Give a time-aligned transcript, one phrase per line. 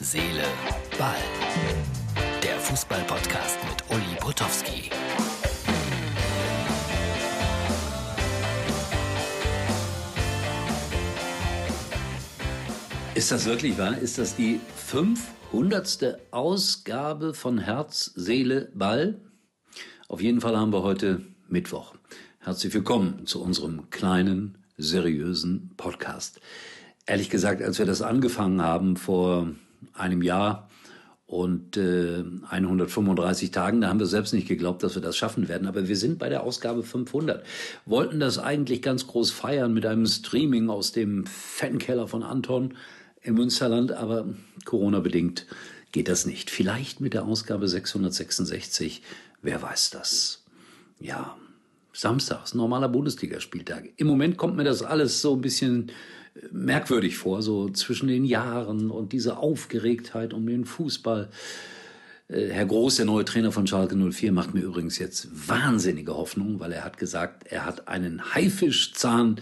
[0.00, 0.44] Seele,
[0.96, 1.16] Ball.
[2.40, 4.90] Der Fußball-Podcast mit Uli Potowski.
[13.16, 13.98] Ist das wirklich wahr?
[13.98, 16.18] Ist das die 500.
[16.30, 19.20] Ausgabe von Herz, Seele, Ball?
[20.06, 21.96] Auf jeden Fall haben wir heute Mittwoch.
[22.38, 26.40] Herzlich willkommen zu unserem kleinen, seriösen Podcast.
[27.04, 29.48] Ehrlich gesagt, als wir das angefangen haben vor
[29.94, 30.68] einem Jahr
[31.26, 35.68] und äh, 135 Tagen, da haben wir selbst nicht geglaubt, dass wir das schaffen werden.
[35.68, 37.44] Aber wir sind bei der Ausgabe 500.
[37.84, 42.74] Wollten das eigentlich ganz groß feiern mit einem Streaming aus dem Fankeller von Anton
[43.20, 44.26] im Münsterland, aber
[44.64, 45.46] Corona-bedingt
[45.92, 46.50] geht das nicht.
[46.50, 49.02] Vielleicht mit der Ausgabe 666,
[49.42, 50.44] wer weiß das.
[50.98, 51.36] Ja,
[51.92, 53.90] Samstags, normaler Bundesligaspieltag.
[53.96, 55.90] Im Moment kommt mir das alles so ein bisschen
[56.50, 61.28] merkwürdig vor, so zwischen den Jahren und diese Aufgeregtheit um den Fußball.
[62.28, 66.60] Äh, Herr Groß, der neue Trainer von Schalke 04, macht mir übrigens jetzt wahnsinnige Hoffnung,
[66.60, 69.40] weil er hat gesagt, er hat einen Haifischzahn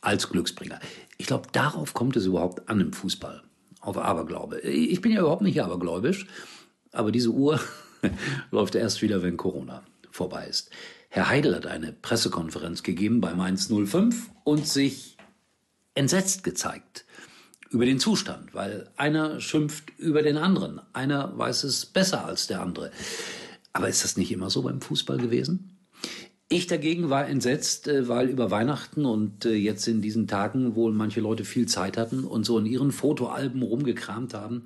[0.00, 0.80] als Glücksbringer.
[1.16, 3.42] Ich glaube, darauf kommt es überhaupt an im Fußball,
[3.80, 4.60] auf Aberglaube.
[4.60, 6.26] Ich bin ja überhaupt nicht abergläubisch,
[6.92, 7.60] aber diese Uhr
[8.50, 10.70] läuft erst wieder, wenn Corona vorbei ist.
[11.10, 15.17] Herr Heidel hat eine Pressekonferenz gegeben bei Mainz 05 und sich
[15.98, 17.04] entsetzt gezeigt
[17.70, 22.62] über den Zustand, weil einer schimpft über den anderen, einer weiß es besser als der
[22.62, 22.92] andere.
[23.72, 25.76] Aber ist das nicht immer so beim Fußball gewesen?
[26.48, 30.94] Ich dagegen war entsetzt, äh, weil über Weihnachten und äh, jetzt in diesen Tagen wohl
[30.94, 34.64] manche Leute viel Zeit hatten und so in ihren Fotoalben rumgekramt haben.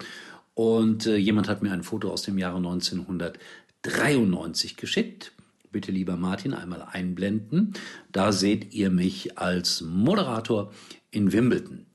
[0.54, 5.32] Und äh, jemand hat mir ein Foto aus dem Jahre 1993 geschickt.
[5.72, 7.72] Bitte lieber Martin einmal einblenden.
[8.12, 10.70] Da seht ihr mich als Moderator
[11.12, 11.86] in Wimbledon.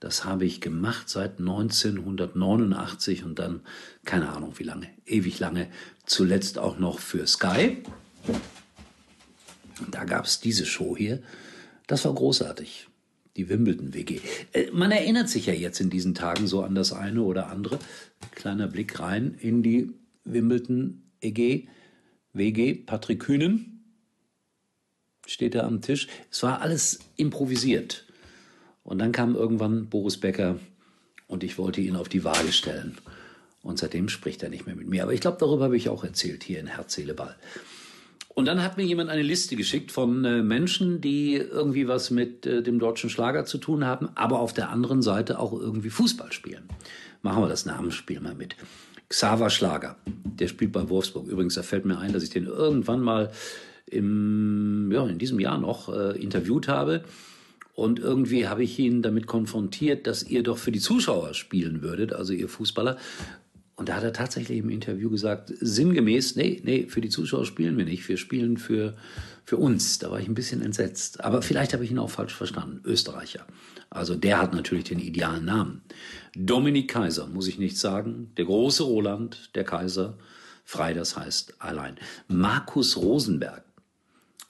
[0.00, 3.60] Das habe ich gemacht seit 1989 und dann,
[4.04, 5.68] keine Ahnung wie lange, ewig lange,
[6.04, 7.82] zuletzt auch noch für Sky.
[9.90, 11.22] Da gab es diese Show hier.
[11.86, 12.88] Das war großartig.
[13.36, 14.20] Die Wimbledon WG.
[14.52, 17.78] Äh, man erinnert sich ja jetzt in diesen Tagen so an das eine oder andere.
[18.32, 19.90] Kleiner Blick rein in die
[20.24, 21.66] Wimbledon EG,
[22.32, 23.74] WG, Patrick Kühnen
[25.26, 26.08] steht da am Tisch.
[26.30, 28.03] Es war alles improvisiert.
[28.84, 30.58] Und dann kam irgendwann Boris Becker
[31.26, 32.96] und ich wollte ihn auf die Waage stellen.
[33.62, 35.02] Und seitdem spricht er nicht mehr mit mir.
[35.02, 37.34] Aber ich glaube, darüber habe ich auch erzählt hier in Herz, Seele, Ball.
[38.28, 42.44] Und dann hat mir jemand eine Liste geschickt von äh, Menschen, die irgendwie was mit
[42.46, 46.32] äh, dem deutschen Schlager zu tun haben, aber auf der anderen Seite auch irgendwie Fußball
[46.32, 46.64] spielen.
[47.22, 48.56] Machen wir das Namensspiel mal mit.
[49.08, 51.28] Xaver Schlager, der spielt bei Wolfsburg.
[51.28, 53.30] Übrigens, da fällt mir ein, dass ich den irgendwann mal
[53.86, 57.04] im, ja, in diesem Jahr noch äh, interviewt habe.
[57.74, 62.12] Und irgendwie habe ich ihn damit konfrontiert, dass ihr doch für die Zuschauer spielen würdet,
[62.12, 62.96] also ihr Fußballer.
[63.76, 67.76] Und da hat er tatsächlich im Interview gesagt, sinngemäß, nee, nee, für die Zuschauer spielen
[67.76, 68.94] wir nicht, wir spielen für,
[69.44, 69.98] für uns.
[69.98, 71.24] Da war ich ein bisschen entsetzt.
[71.24, 72.80] Aber vielleicht habe ich ihn auch falsch verstanden.
[72.84, 73.44] Österreicher.
[73.90, 75.82] Also der hat natürlich den idealen Namen.
[76.36, 78.30] Dominik Kaiser, muss ich nicht sagen.
[78.36, 80.16] Der große Roland, der Kaiser.
[80.64, 81.96] Frei, das heißt allein.
[82.28, 83.64] Markus Rosenberg.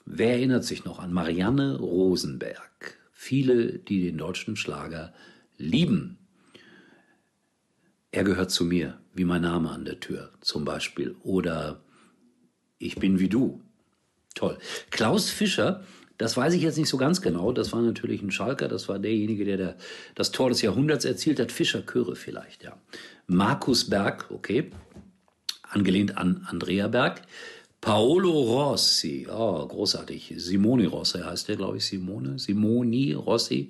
[0.05, 2.99] Wer erinnert sich noch an Marianne Rosenberg?
[3.25, 5.11] Viele, die den deutschen Schlager
[5.57, 6.19] lieben.
[8.11, 11.15] Er gehört zu mir, wie mein Name an der Tür zum Beispiel.
[11.23, 11.81] Oder
[12.77, 13.61] Ich bin wie du.
[14.35, 14.57] Toll.
[14.91, 15.83] Klaus Fischer,
[16.17, 17.51] das weiß ich jetzt nicht so ganz genau.
[17.51, 18.67] Das war natürlich ein Schalker.
[18.67, 19.75] Das war derjenige, der,
[20.13, 21.51] das Tor des Jahrhunderts erzielt hat.
[21.51, 22.77] Fischer Chöre vielleicht, ja.
[23.27, 24.71] Markus Berg, okay.
[25.63, 27.21] Angelehnt an Andrea Berg.
[27.85, 30.33] Paolo Rossi, oh, großartig.
[30.37, 33.69] Simone Rossi heißt der, glaube ich, Simone, Simoni Rossi.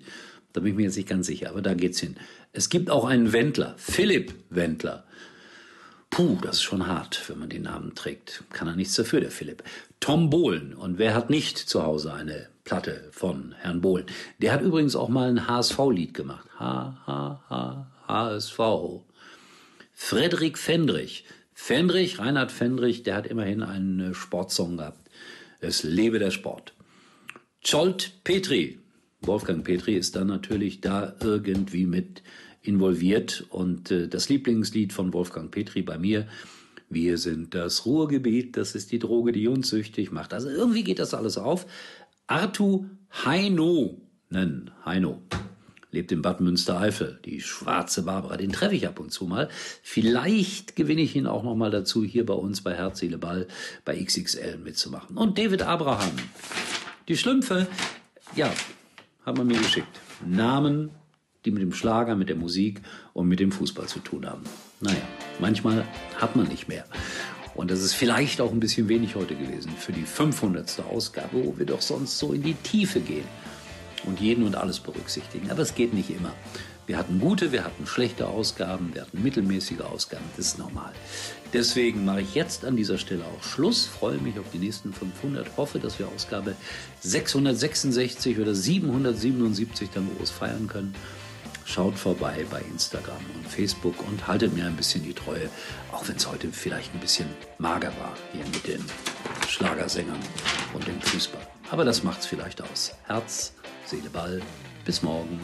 [0.53, 2.15] Da bin ich mir jetzt nicht ganz sicher, aber da geht's hin.
[2.53, 5.03] Es gibt auch einen Wendler, Philipp Wendler.
[6.09, 8.45] Puh, das ist schon hart, wenn man den Namen trägt.
[8.53, 9.63] Kann er nichts dafür, der Philipp.
[9.99, 10.73] Tom Bohlen.
[10.73, 14.05] Und wer hat nicht zu Hause eine Platte von Herrn Bohlen?
[14.41, 16.47] Der hat übrigens auch mal ein HSV-Lied gemacht.
[16.57, 18.59] H, H, H, HSV.
[19.91, 21.25] Frederik Fendrich.
[21.57, 25.09] Fendrich, Reinhard Fendrich, der hat immerhin einen äh, Sportsong gehabt.
[25.61, 26.75] Es lebe der Sport.
[27.63, 28.77] Scholt Petri,
[29.21, 32.21] Wolfgang Petri ist dann natürlich da irgendwie mit
[32.61, 36.27] involviert und äh, das Lieblingslied von Wolfgang Petri bei mir,
[36.89, 40.33] wir sind das Ruhrgebiet, das ist die Droge, die uns süchtig macht.
[40.33, 41.65] Also irgendwie geht das alles auf.
[42.27, 42.85] Artu
[43.23, 45.21] Heino, nennen, Heino,
[45.95, 49.49] lebt in Bad Münstereifel, die schwarze Barbara, den treffe ich ab und zu mal.
[49.81, 53.47] Vielleicht gewinne ich ihn auch noch mal dazu, hier bei uns bei Herz, Seele, Ball
[53.85, 55.17] bei XXL mitzumachen.
[55.17, 56.11] Und David Abraham,
[57.07, 57.67] die Schlümpfe,
[58.35, 58.51] ja,
[59.25, 59.99] haben wir mir geschickt.
[60.25, 60.91] Namen,
[61.45, 62.81] die mit dem Schlager, mit der Musik
[63.13, 64.43] und mit dem Fußball zu tun haben.
[64.81, 65.01] Naja,
[65.39, 65.85] manchmal
[66.17, 66.85] hat man nicht mehr.
[67.55, 70.83] Und das ist vielleicht auch ein bisschen wenig heute gewesen für die 500.
[70.91, 73.25] Ausgabe, wo wir doch sonst so in die Tiefe gehen
[74.03, 75.49] und jeden und alles berücksichtigen.
[75.51, 76.33] Aber es geht nicht immer.
[76.87, 80.91] Wir hatten gute, wir hatten schlechte Ausgaben, wir hatten mittelmäßige Ausgaben, das ist normal.
[81.51, 85.57] Deswegen mache ich jetzt an dieser Stelle auch Schluss, freue mich auf die nächsten 500,
[85.57, 86.55] hoffe, dass wir Ausgabe
[87.01, 90.93] 666 oder 777 dann groß feiern können.
[91.65, 95.49] Schaut vorbei bei Instagram und Facebook und haltet mir ein bisschen die Treue,
[95.91, 97.27] auch wenn es heute vielleicht ein bisschen
[97.57, 98.85] mager war hier mit den
[99.47, 100.19] Schlagersängern
[100.75, 101.41] und dem Fußball.
[101.71, 102.91] Aber das macht's vielleicht aus.
[103.07, 103.53] Herz,
[103.85, 104.41] Seele, Ball.
[104.83, 105.39] Bis morgen.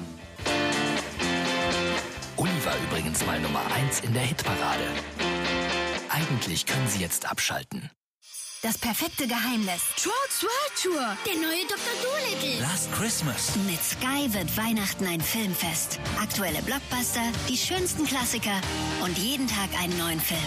[2.38, 4.88] Uli war übrigens mal Nummer 1 in der Hitparade.
[6.10, 7.90] Eigentlich können Sie jetzt abschalten.
[8.64, 9.82] Das perfekte Geheimnis.
[9.96, 11.18] Trolls World Tour.
[11.26, 11.96] Der neue Dr.
[12.04, 12.62] Dolittle.
[12.62, 13.56] Last Christmas.
[13.68, 16.00] Mit Sky wird Weihnachten ein Filmfest.
[16.22, 18.62] Aktuelle Blockbuster, die schönsten Klassiker
[19.04, 20.40] und jeden Tag einen neuen Film.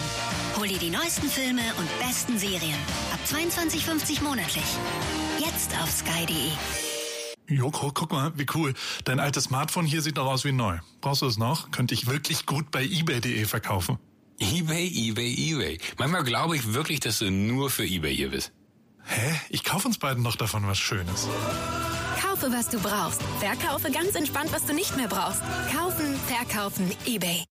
[0.57, 2.79] Hol dir die neuesten Filme und besten Serien.
[3.11, 4.63] Ab 22,50 monatlich.
[5.39, 6.51] Jetzt auf sky.de.
[7.47, 8.73] Joko, guck mal, wie cool.
[9.03, 10.79] Dein altes Smartphone hier sieht noch aus wie neu.
[11.01, 11.71] Brauchst du es noch?
[11.71, 13.99] Könnte ich wirklich gut bei eBay.de verkaufen.
[14.39, 15.77] eBay, eBay, eBay.
[15.97, 18.51] Manchmal glaube ich wirklich, dass du nur für eBay hier bist.
[19.03, 19.35] Hä?
[19.49, 21.27] Ich kaufe uns beiden noch davon was Schönes.
[22.19, 23.21] Kaufe, was du brauchst.
[23.39, 25.41] Verkaufe ganz entspannt, was du nicht mehr brauchst.
[25.71, 27.43] Kaufen, verkaufen, eBay.